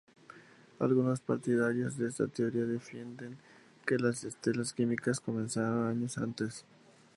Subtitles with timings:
[0.79, 3.37] Algunos partidarios de esta teoría defienden
[3.85, 6.65] que las estelas químicas comenzaron años antes.